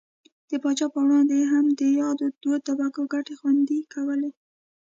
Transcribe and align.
پاچا 0.63 0.85
پر 0.93 1.01
وړاندې 1.07 1.33
یې 1.39 1.45
هم 1.53 1.65
د 1.79 1.81
یادو 1.99 2.25
دوو 2.41 2.55
طبقو 2.67 3.01
ګټې 3.13 3.33
خوندي 3.39 3.79
کولې. 3.93 4.31